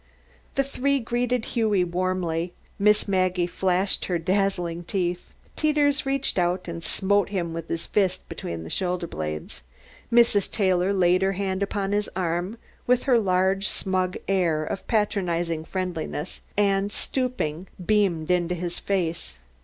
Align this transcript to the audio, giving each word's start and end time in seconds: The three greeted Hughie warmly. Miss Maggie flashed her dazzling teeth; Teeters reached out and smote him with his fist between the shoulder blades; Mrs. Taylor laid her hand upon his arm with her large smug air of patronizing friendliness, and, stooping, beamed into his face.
The 0.55 0.63
three 0.63 0.99
greeted 0.99 1.45
Hughie 1.53 1.83
warmly. 1.83 2.53
Miss 2.79 3.07
Maggie 3.07 3.45
flashed 3.45 4.05
her 4.05 4.17
dazzling 4.17 4.83
teeth; 4.85 5.31
Teeters 5.55 6.07
reached 6.07 6.39
out 6.39 6.67
and 6.67 6.83
smote 6.83 7.29
him 7.29 7.53
with 7.53 7.67
his 7.67 7.85
fist 7.85 8.27
between 8.27 8.63
the 8.63 8.71
shoulder 8.71 9.05
blades; 9.05 9.61
Mrs. 10.11 10.49
Taylor 10.49 10.91
laid 10.91 11.21
her 11.21 11.33
hand 11.33 11.61
upon 11.61 11.91
his 11.91 12.09
arm 12.15 12.57
with 12.87 13.03
her 13.03 13.19
large 13.19 13.67
smug 13.69 14.17
air 14.27 14.63
of 14.63 14.87
patronizing 14.87 15.63
friendliness, 15.65 16.41
and, 16.57 16.91
stooping, 16.91 17.67
beamed 17.85 18.31
into 18.31 18.55
his 18.55 18.79
face. 18.79 19.37